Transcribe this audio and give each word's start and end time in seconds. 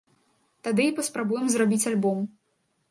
Тады 0.69 0.87
і 0.91 0.95
паспрабуем 1.01 1.47
зрабіць 1.57 1.85
альбом. 1.95 2.27